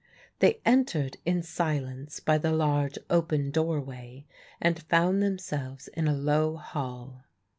They 0.39 0.61
entered 0.65 1.17
in 1.25 1.43
silence 1.43 2.19
by 2.19 2.39
the 2.39 2.51
large 2.51 2.97
open 3.11 3.51
doorway 3.51 4.25
and 4.59 4.81
found 4.81 5.21
themselves 5.21 5.89
in 5.89 6.07
a 6.07 6.15
low 6.17 6.55
hall. 6.57 7.25